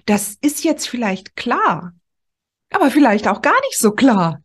Das 0.07 0.37
ist 0.41 0.65
jetzt 0.65 0.89
vielleicht 0.89 1.37
klar, 1.37 1.95
aber 2.71 2.91
vielleicht 2.91 3.27
auch 3.29 3.43
gar 3.43 3.61
nicht 3.63 3.79
so 3.79 3.93
klar. 3.93 4.43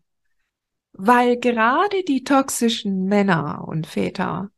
Weil 0.94 1.40
gerade 1.40 2.04
die 2.04 2.24
toxischen 2.24 3.06
Männer 3.06 3.66
und 3.68 3.86
Väter 3.86 4.50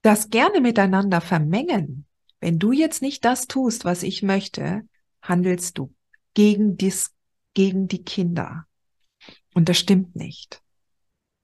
das 0.00 0.30
gerne 0.30 0.60
miteinander 0.60 1.20
vermengen 1.20 2.06
wenn 2.42 2.58
du 2.58 2.72
jetzt 2.72 3.02
nicht 3.02 3.24
das 3.24 3.46
tust, 3.46 3.84
was 3.84 4.02
ich 4.02 4.24
möchte, 4.24 4.82
handelst 5.22 5.78
du 5.78 5.94
gegen 6.34 6.76
dies, 6.76 7.14
gegen 7.54 7.86
die 7.86 8.02
Kinder. 8.02 8.66
Und 9.54 9.68
das 9.68 9.78
stimmt 9.78 10.16
nicht. 10.16 10.60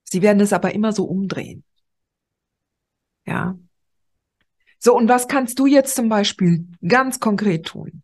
Sie 0.03 0.23
werden 0.23 0.41
es 0.41 0.53
aber 0.53 0.75
immer 0.75 0.93
so 0.93 1.05
umdrehen. 1.05 1.63
Ja. 3.29 3.59
So, 4.79 4.97
und 4.97 5.09
was 5.09 5.29
kannst 5.29 5.59
du 5.59 5.67
jetzt 5.67 5.95
zum 5.95 6.09
Beispiel 6.09 6.67
ganz 6.87 7.21
konkret 7.21 7.67
tun? 7.67 8.03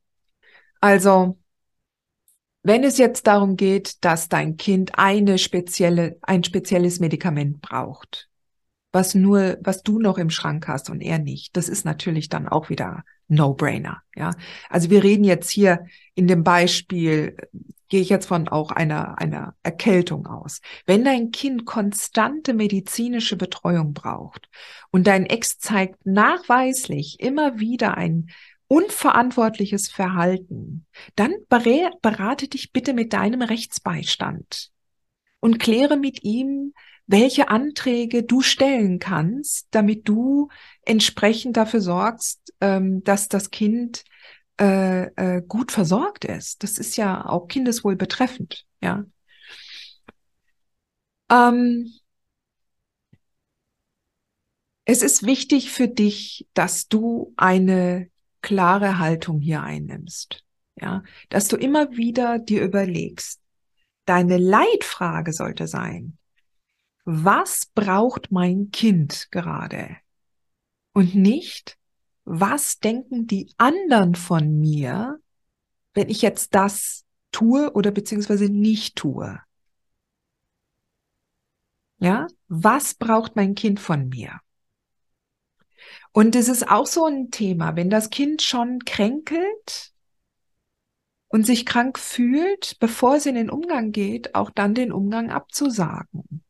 Also, 0.81 1.39
wenn 2.63 2.83
es 2.83 2.99
jetzt 2.99 3.27
darum 3.27 3.57
geht, 3.57 4.05
dass 4.05 4.29
dein 4.29 4.57
Kind 4.57 4.99
eine 4.99 5.39
spezielle, 5.39 6.19
ein 6.23 6.45
spezielles 6.45 6.99
Medikament 6.99 7.61
braucht, 7.61 8.29
was 8.91 9.15
nur, 9.15 9.59
was 9.61 9.83
du 9.83 9.99
noch 9.99 10.19
im 10.19 10.31
Schrank 10.31 10.69
hast 10.69 10.91
und 10.91 11.01
er 11.01 11.19
nicht. 11.19 11.57
Das 11.57 11.69
ist 11.69 11.85
natürlich 11.85 12.29
dann 12.29 12.49
auch 12.49 12.71
wieder 12.71 13.05
No-Brainer. 13.29 14.03
Ja, 14.15 14.31
also 14.69 14.91
wir 14.91 15.03
reden 15.03 15.25
jetzt 15.25 15.51
hier 15.51 15.87
in 16.15 16.27
dem 16.27 16.45
Beispiel, 16.45 17.37
gehe 17.89 18.01
ich 18.01 18.09
jetzt 18.09 18.27
von 18.27 18.49
auch 18.49 18.71
einer, 18.71 19.19
einer 19.19 19.55
Erkältung 19.63 20.27
aus. 20.27 20.61
Wenn 20.87 21.05
dein 21.05 21.31
Kind 21.31 21.67
konstante 21.67 22.55
medizinische 22.55 23.37
Betreuung 23.37 23.93
braucht 23.93 24.49
und 24.91 25.07
dein 25.07 25.27
Ex 25.27 25.59
zeigt 25.59 26.07
nachweislich 26.07 27.21
immer 27.21 27.59
wieder 27.59 27.97
ein 27.97 28.31
unverantwortliches 28.69 29.89
Verhalten, 29.89 30.87
dann 31.17 31.33
berate 31.49 32.49
dich 32.49 32.73
bitte 32.73 32.95
mit 32.95 33.13
deinem 33.13 33.43
Rechtsbeistand 33.43 34.71
und 35.41 35.59
kläre 35.59 35.97
mit 35.97 36.25
ihm, 36.25 36.73
welche 37.07 37.49
Anträge 37.51 38.23
du 38.23 38.41
stellen 38.41 38.99
kannst, 38.99 39.69
damit 39.71 40.09
du 40.09 40.49
entsprechend 40.83 41.57
dafür 41.57 41.81
sorgst, 41.81 42.55
ähm, 42.61 43.05
dass 43.05 43.29
das 43.29 43.51
Kind 43.51 44.05
äh, 44.61 45.05
äh, 45.17 45.43
gut 45.43 45.73
versorgt 45.73 46.25
ist. 46.25 46.63
Das 46.63 46.79
ist 46.79 46.97
ja 46.97 47.27
auch 47.27 47.49
kindeswohl 47.49 47.97
betreffend, 47.97 48.65
ja. 48.81 49.05
Ähm, 51.31 51.93
es 54.85 55.03
ist 55.03 55.25
wichtig 55.25 55.71
für 55.71 55.89
dich, 55.89 56.47
dass 56.55 56.89
du 56.89 57.33
eine 57.37 58.11
klare 58.43 58.99
Haltung 58.99 59.41
hier 59.41 59.63
einnimmst. 59.63 60.45
Ja, 60.81 61.03
dass 61.29 61.47
du 61.49 61.57
immer 61.57 61.93
wieder 61.97 62.39
dir 62.41 62.63
überlegst, 62.63 63.41
deine 64.07 64.39
Leitfrage 64.39 65.33
sollte 65.33 65.69
sein, 65.69 66.19
was 67.05 67.67
braucht 67.67 68.33
mein 68.33 68.71
Kind 68.73 69.29
gerade? 69.31 69.97
Und 70.93 71.15
nicht, 71.15 71.79
was 72.25 72.79
denken 72.79 73.27
die 73.27 73.53
anderen 73.57 74.15
von 74.15 74.59
mir, 74.61 75.19
wenn 75.93 76.09
ich 76.09 76.23
jetzt 76.23 76.55
das 76.55 77.05
tue 77.33 77.73
oder 77.73 77.91
beziehungsweise 77.91 78.47
nicht 78.47 78.97
tue? 78.97 79.41
Ja, 81.99 82.27
was 82.49 82.95
braucht 82.95 83.37
mein 83.37 83.55
Kind 83.55 83.81
von 83.81 84.09
mir? 84.09 84.41
Und 86.13 86.37
es 86.37 86.49
ist 86.49 86.69
auch 86.69 86.87
so 86.87 87.07
ein 87.07 87.31
Thema, 87.31 87.77
wenn 87.77 87.91
das 87.91 88.11
Kind 88.11 88.43
schon 88.43 88.81
kränkelt 88.85 89.93
und 91.29 91.45
sich 91.45 91.67
krank 91.67 91.99
fühlt, 91.99 92.77
bevor 92.79 93.17
es 93.17 93.27
in 93.27 93.35
den 93.35 93.51
Umgang 93.51 93.91
geht, 93.91 94.35
auch 94.35 94.51
dann 94.51 94.75
den 94.75 94.93
Umgang 94.93 95.31
abzusagen. 95.31 96.45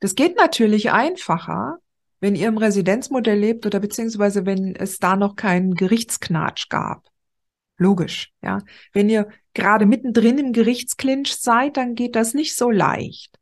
Das 0.00 0.14
geht 0.14 0.36
natürlich 0.36 0.90
einfacher, 0.90 1.78
wenn 2.26 2.34
ihr 2.34 2.48
im 2.48 2.58
Residenzmodell 2.58 3.38
lebt 3.38 3.66
oder 3.66 3.78
beziehungsweise 3.78 4.44
wenn 4.46 4.74
es 4.74 4.98
da 4.98 5.14
noch 5.14 5.36
keinen 5.36 5.74
Gerichtsknatsch 5.74 6.68
gab. 6.68 7.08
Logisch, 7.78 8.32
ja. 8.42 8.62
Wenn 8.92 9.08
ihr 9.08 9.28
gerade 9.54 9.86
mittendrin 9.86 10.36
im 10.38 10.52
Gerichtsklinch 10.52 11.36
seid, 11.36 11.76
dann 11.76 11.94
geht 11.94 12.16
das 12.16 12.34
nicht 12.34 12.56
so 12.56 12.68
leicht. 12.68 13.38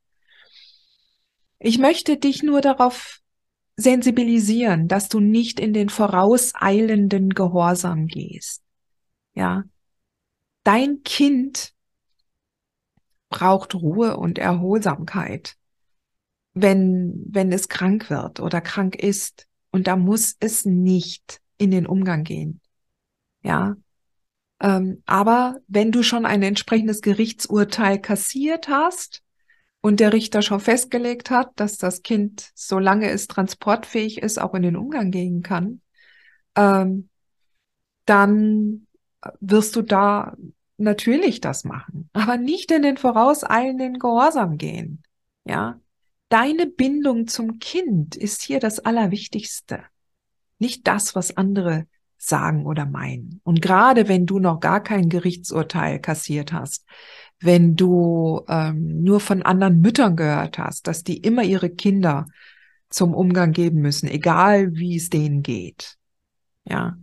Ich 1.59 1.79
möchte 1.79 2.19
dich 2.19 2.43
nur 2.43 2.61
darauf 2.61 3.21
sensibilisieren, 3.77 4.87
dass 4.87 5.09
du 5.09 5.19
nicht 5.19 5.61
in 5.61 5.73
den 5.73 5.89
vorauseilenden 5.89 7.31
Gehorsam 7.31 8.07
gehst. 8.07 8.63
Ja. 9.33 9.65
Dein 10.63 11.03
Kind 11.05 11.73
braucht 13.31 13.75
Ruhe 13.75 14.19
und 14.19 14.39
Erholsamkeit, 14.39 15.57
wenn, 16.55 17.25
wenn 17.29 17.53
es 17.53 17.69
krank 17.69 18.11
wird 18.11 18.41
oder 18.41 18.61
krank 18.61 18.97
ist. 18.97 19.47
Und 19.71 19.87
da 19.87 19.97
muss 19.97 20.37
es 20.41 20.65
nicht 20.65 21.41
in 21.59 21.71
den 21.71 21.87
Umgang 21.87 22.25
gehen. 22.25 22.61
Ja. 23.43 23.77
Ähm, 24.61 25.03
aber 25.05 25.59
wenn 25.67 25.93
du 25.93 26.03
schon 26.03 26.25
ein 26.25 26.43
entsprechendes 26.43 27.03
Gerichtsurteil 27.03 28.01
kassiert 28.01 28.69
hast, 28.69 29.25
und 29.85 30.01
der 30.01 30.15
Richter 30.15 30.41
schon 30.41 30.61
festgelegt 30.61 31.29
hat, 31.29 31.51
dass 31.57 31.77
das 31.77 32.01
Kind, 32.01 32.53
solange 32.55 33.11
es 33.11 33.27
transportfähig 33.27 34.17
ist, 34.17 34.41
auch 34.41 34.55
in 34.55 34.63
den 34.63 34.77
Umgang 34.77 35.11
gehen 35.11 35.43
kann, 35.43 35.83
ähm, 36.57 37.11
dann 38.07 38.87
wirst 39.41 39.77
du 39.77 39.83
da 39.83 40.39
natürlich 40.79 41.43
das 41.43 41.65
machen, 41.65 42.09
aber 42.15 42.39
nicht 42.39 42.71
in 42.71 42.81
den 42.81 42.97
vorauseilenden 42.97 43.99
Gehorsam 43.99 44.57
gehen. 44.57 45.03
Ja, 45.45 45.79
deine 46.35 46.67
Bindung 46.67 47.29
zum 47.29 47.61
Kind 47.61 48.17
ist 48.17 48.43
hier 48.43 48.59
das 48.59 48.81
Allerwichtigste, 48.81 49.85
nicht 50.59 50.85
das, 50.89 51.15
was 51.15 51.37
andere 51.37 51.87
sagen 52.17 52.67
oder 52.67 52.87
meinen. 52.87 53.41
Und 53.45 53.63
gerade 53.63 54.09
wenn 54.09 54.27
du 54.27 54.41
noch 54.41 54.59
gar 54.59 54.83
kein 54.83 55.09
Gerichtsurteil 55.09 56.01
kassiert 56.01 56.53
hast, 56.53 56.87
wenn 57.39 57.77
du 57.77 58.43
ähm, 58.49 59.05
nur 59.05 59.21
von 59.21 59.43
anderen 59.43 59.81
Müttern 59.81 60.17
gehört 60.17 60.59
hast, 60.59 60.89
dass 60.89 61.05
die 61.05 61.19
immer 61.19 61.45
ihre 61.45 61.71
Kinder 61.71 62.27
zum 62.89 63.15
Umgang 63.15 63.53
geben 63.53 63.81
müssen, 63.81 64.09
egal 64.09 64.75
wie 64.75 64.97
es 64.97 65.11
denen 65.11 65.45
geht. 65.45 65.99
Ja. 66.65 66.99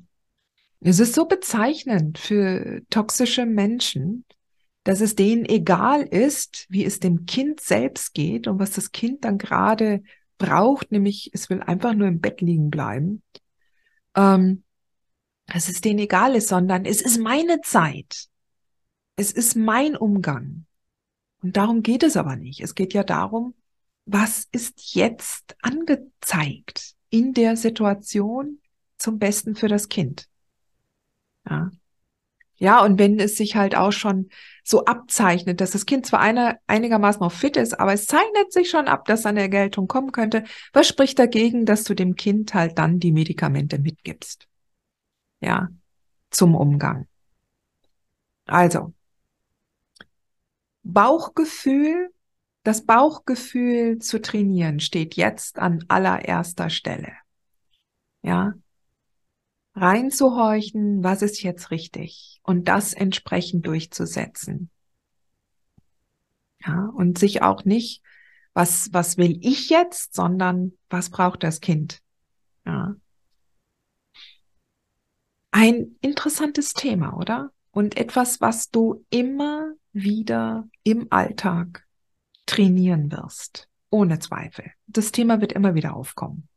Es 0.82 1.00
ist 1.00 1.16
so 1.16 1.26
bezeichnend 1.26 2.18
für 2.18 2.82
toxische 2.90 3.46
Menschen, 3.46 4.26
dass 4.84 5.02
es 5.02 5.16
denen 5.16 5.46
egal 5.46 6.02
ist, 6.04 6.66
wie 6.70 6.86
es 6.86 7.00
dem 7.00 7.26
Kind 7.26 7.60
selbst 7.60 8.14
geht 8.14 8.48
und 8.48 8.60
was 8.60 8.72
das 8.72 8.92
Kind 8.92 9.26
dann 9.26 9.38
gerade 9.38 10.04
braucht, 10.38 10.92
nämlich 10.92 11.30
es 11.34 11.50
will 11.50 11.62
einfach 11.62 11.94
nur 11.94 12.08
im 12.08 12.20
Bett 12.20 12.42
liegen 12.42 12.70
bleiben. 12.72 13.22
Ähm, 14.16 14.64
dass 15.46 15.70
es 15.70 15.82
denen 15.82 16.00
egal 16.00 16.36
ist, 16.36 16.48
sondern 16.48 16.86
es 16.86 17.02
ist 17.02 17.20
meine 17.20 17.62
Zeit. 17.62 18.28
Es 19.18 19.32
ist 19.32 19.56
mein 19.56 19.96
Umgang. 19.96 20.66
Und 21.44 21.58
darum 21.58 21.84
geht 21.84 22.04
es 22.04 22.18
aber 22.18 22.36
nicht. 22.36 22.62
Es 22.62 22.74
geht 22.76 22.94
ja 22.94 23.04
darum, 23.04 23.54
was 24.06 24.48
ist 24.52 24.96
jetzt 24.96 25.56
angezeigt 25.62 26.96
in 27.10 27.34
der 27.34 27.58
Situation 27.58 28.60
zum 28.98 29.20
Besten 29.20 29.56
für 29.56 29.68
das 29.68 29.90
Kind. 29.90 30.28
Ja. 31.50 31.72
Ja, 32.62 32.84
und 32.86 33.00
wenn 33.00 33.20
es 33.20 33.38
sich 33.38 33.56
halt 33.56 33.76
auch 33.76 33.92
schon 33.92 34.30
so 34.64 34.86
abzeichnet, 34.86 35.62
dass 35.62 35.72
das 35.72 35.88
Kind 35.88 36.06
zwar 36.06 36.20
einer, 36.20 36.60
einigermaßen 36.68 37.20
noch 37.20 37.32
fit 37.32 37.58
ist, 37.58 37.80
aber 37.80 37.92
es 37.94 38.06
zeichnet 38.06 38.54
sich 38.54 38.70
schon 38.70 38.88
ab, 38.88 39.06
dass 39.06 39.26
eine 39.26 39.42
Ergeltung 39.42 39.88
kommen 39.88 40.12
könnte, 40.12 40.44
was 40.72 40.88
spricht 40.88 41.18
dagegen, 41.18 41.66
dass 41.66 41.84
du 41.86 41.96
dem 41.96 42.16
Kind 42.16 42.54
halt 42.54 42.78
dann 42.78 43.00
die 43.00 43.12
Medikamente 43.12 43.80
mitgibst? 43.80 44.48
Ja, 45.42 45.70
zum 46.32 46.56
Umgang. 46.56 47.08
Also, 48.48 48.94
Bauchgefühl, 50.84 52.12
das 52.64 52.86
Bauchgefühl 52.86 54.00
zu 54.00 54.22
trainieren 54.22 54.80
steht 54.80 55.16
jetzt 55.16 55.60
an 55.60 55.84
allererster 55.88 56.70
Stelle. 56.70 57.14
Ja. 58.24 58.54
Reinzuhorchen, 59.76 61.04
was 61.04 61.22
ist 61.22 61.42
jetzt 61.44 61.72
richtig 61.72 62.40
und 62.44 62.68
das 62.68 62.94
entsprechend 62.94 63.66
durchzusetzen. 63.66 64.70
Ja, 66.66 66.92
und 66.96 67.18
sich 67.18 67.42
auch 67.42 67.66
nicht, 67.66 68.04
was, 68.54 68.94
was 68.94 69.18
will 69.18 69.40
ich 69.42 69.70
jetzt, 69.70 70.14
sondern 70.14 70.74
was 70.90 71.10
braucht 71.10 71.44
das 71.44 71.62
Kind. 71.62 72.02
Ja. 72.66 72.96
Ein 75.52 75.96
interessantes 76.02 76.74
Thema, 76.74 77.18
oder? 77.18 77.52
Und 77.72 77.98
etwas, 77.98 78.42
was 78.42 78.70
du 78.70 79.06
immer 79.10 79.74
wieder 79.94 80.68
im 80.84 81.08
Alltag 81.10 81.88
trainieren 82.46 83.12
wirst. 83.12 83.70
Ohne 83.90 84.20
Zweifel. 84.20 84.72
Das 84.88 85.12
Thema 85.12 85.42
wird 85.42 85.54
immer 85.54 85.76
wieder 85.76 85.96
aufkommen. 85.96 86.48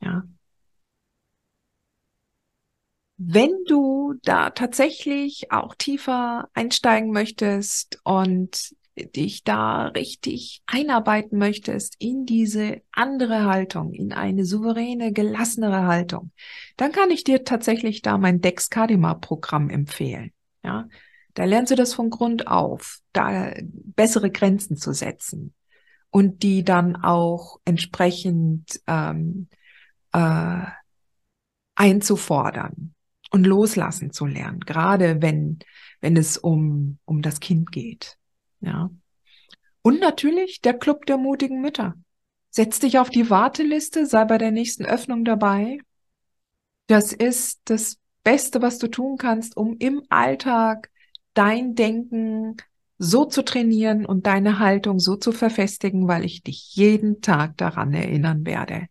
Ja. 0.00 0.24
Wenn 3.20 3.50
du 3.66 4.14
da 4.22 4.50
tatsächlich 4.50 5.50
auch 5.50 5.74
tiefer 5.74 6.48
einsteigen 6.54 7.10
möchtest 7.10 7.98
und 8.04 8.76
dich 8.96 9.42
da 9.42 9.88
richtig 9.88 10.62
einarbeiten 10.66 11.36
möchtest 11.36 11.96
in 11.98 12.26
diese 12.26 12.80
andere 12.92 13.44
Haltung, 13.44 13.92
in 13.92 14.12
eine 14.12 14.44
souveräne, 14.44 15.12
gelassenere 15.12 15.86
Haltung, 15.86 16.30
dann 16.76 16.92
kann 16.92 17.10
ich 17.10 17.24
dir 17.24 17.42
tatsächlich 17.42 18.02
da 18.02 18.18
mein 18.18 18.40
Dex 18.40 18.70
Kadima 18.70 19.14
Programm 19.14 19.68
empfehlen. 19.68 20.30
Ja, 20.62 20.88
da 21.34 21.44
lernst 21.44 21.72
du 21.72 21.76
das 21.76 21.94
von 21.94 22.10
Grund 22.10 22.46
auf, 22.46 23.00
da 23.12 23.52
bessere 23.62 24.30
Grenzen 24.30 24.76
zu 24.76 24.92
setzen 24.92 25.54
und 26.10 26.44
die 26.44 26.62
dann 26.62 26.94
auch 26.94 27.58
entsprechend 27.64 28.80
ähm, 28.86 29.48
äh, 30.12 30.66
einzufordern 31.74 32.94
und 33.30 33.46
loslassen 33.46 34.12
zu 34.12 34.26
lernen, 34.26 34.60
gerade 34.60 35.22
wenn 35.22 35.58
wenn 36.00 36.16
es 36.16 36.38
um 36.38 36.98
um 37.04 37.22
das 37.22 37.40
Kind 37.40 37.72
geht, 37.72 38.18
ja. 38.60 38.90
Und 39.82 40.00
natürlich 40.00 40.60
der 40.60 40.74
Club 40.74 41.06
der 41.06 41.16
mutigen 41.16 41.60
Mütter. 41.60 41.94
Setz 42.50 42.78
dich 42.78 42.98
auf 42.98 43.10
die 43.10 43.30
Warteliste, 43.30 44.06
sei 44.06 44.24
bei 44.24 44.38
der 44.38 44.50
nächsten 44.50 44.84
Öffnung 44.84 45.24
dabei. 45.24 45.78
Das 46.86 47.12
ist 47.12 47.60
das 47.64 47.98
Beste, 48.24 48.62
was 48.62 48.78
du 48.78 48.88
tun 48.88 49.16
kannst, 49.16 49.56
um 49.56 49.76
im 49.78 50.02
Alltag 50.08 50.90
dein 51.34 51.74
Denken 51.74 52.56
so 52.98 53.24
zu 53.24 53.44
trainieren 53.44 54.04
und 54.04 54.26
deine 54.26 54.58
Haltung 54.58 54.98
so 54.98 55.16
zu 55.16 55.32
verfestigen, 55.32 56.08
weil 56.08 56.24
ich 56.24 56.42
dich 56.42 56.74
jeden 56.74 57.20
Tag 57.20 57.56
daran 57.56 57.94
erinnern 57.94 58.44
werde. 58.44 58.88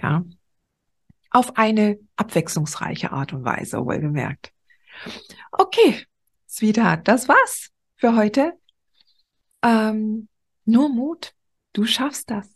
Ja. 0.00 0.24
Auf 1.30 1.56
eine 1.56 1.98
abwechslungsreiche 2.16 3.12
Art 3.12 3.32
und 3.32 3.44
Weise, 3.44 3.84
wohlgemerkt. 3.84 4.52
Okay, 5.52 6.04
Sweetheart, 6.48 7.06
das 7.08 7.28
war's 7.28 7.70
für 7.96 8.16
heute. 8.16 8.52
ähm, 9.62 10.28
nur 10.64 10.88
Mut. 10.88 11.32
Du 11.72 11.84
schaffst 11.84 12.30
das. 12.30 12.48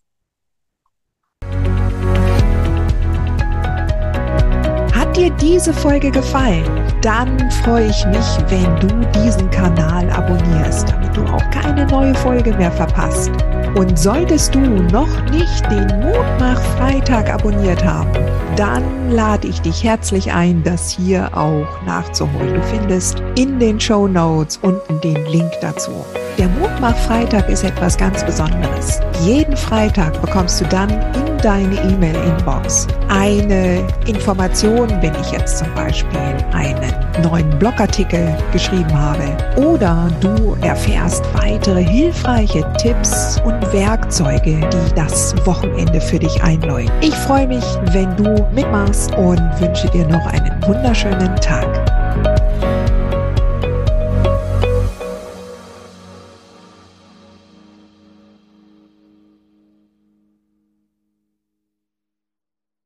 Hat 4.94 5.16
dir 5.16 5.30
diese 5.40 5.72
Folge 5.72 6.10
gefallen? 6.10 6.64
Dann 7.02 7.38
freue 7.62 7.88
ich 7.88 8.04
mich, 8.06 8.26
wenn 8.50 8.76
du 8.80 8.88
diesen 9.20 9.50
Kanal 9.50 10.10
abonnierst, 10.10 10.88
du 11.20 11.32
auch 11.32 11.50
keine 11.50 11.86
neue 11.86 12.14
Folge 12.14 12.52
mehr 12.54 12.72
verpasst. 12.72 13.30
Und 13.76 13.98
solltest 13.98 14.54
du 14.54 14.60
noch 14.60 15.30
nicht 15.30 15.70
den 15.70 15.86
Mutmach 16.00 16.60
Freitag 16.76 17.32
abonniert 17.32 17.84
haben, 17.84 18.10
dann 18.56 19.10
lade 19.10 19.46
ich 19.46 19.60
dich 19.60 19.84
herzlich 19.84 20.32
ein, 20.32 20.62
das 20.64 20.90
hier 20.90 21.30
auch 21.36 21.68
nachzuholen. 21.86 22.54
Du 22.54 22.62
findest 22.62 23.22
in 23.36 23.58
den 23.58 23.78
Show 23.78 24.08
Notes 24.08 24.58
unten 24.62 25.00
den 25.00 25.24
Link 25.26 25.52
dazu. 25.60 25.92
Der 26.38 26.48
Mutmach-Freitag 26.48 27.48
ist 27.48 27.64
etwas 27.64 27.96
ganz 27.96 28.24
Besonderes. 28.24 29.00
Jeden 29.22 29.56
Freitag 29.56 30.20
bekommst 30.20 30.60
du 30.60 30.64
dann 30.66 30.90
in 30.90 31.38
deine 31.42 31.74
E-Mail-Inbox 31.74 32.86
eine 33.08 33.86
Information, 34.06 34.88
wenn 35.00 35.14
ich 35.20 35.32
jetzt 35.32 35.58
zum 35.58 35.72
Beispiel 35.74 36.18
einen 36.52 37.09
neuen 37.22 37.50
Blogartikel 37.58 38.36
geschrieben 38.52 38.92
habe. 38.92 39.36
Oder 39.56 40.08
du 40.20 40.56
erfährst 40.62 41.24
weitere 41.34 41.82
hilfreiche 41.82 42.64
Tipps 42.78 43.40
und 43.44 43.60
Werkzeuge, 43.72 44.60
die 44.60 44.94
das 44.94 45.34
Wochenende 45.46 46.00
für 46.00 46.18
dich 46.18 46.42
einläuten. 46.42 46.92
Ich 47.00 47.14
freue 47.14 47.48
mich, 47.48 47.64
wenn 47.92 48.14
du 48.16 48.46
mitmachst 48.54 49.14
und 49.16 49.40
wünsche 49.60 49.88
dir 49.90 50.06
noch 50.06 50.26
einen 50.26 50.62
wunderschönen 50.66 51.36
Tag. 51.36 51.99